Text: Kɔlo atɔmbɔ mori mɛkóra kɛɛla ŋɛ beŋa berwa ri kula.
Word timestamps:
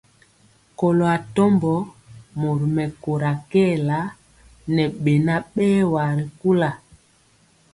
Kɔlo 0.77 1.03
atɔmbɔ 1.15 1.71
mori 2.39 2.65
mɛkóra 2.75 3.29
kɛɛla 3.51 3.99
ŋɛ 4.73 4.83
beŋa 5.03 5.35
berwa 5.53 6.03
ri 6.17 6.25
kula. 6.39 6.69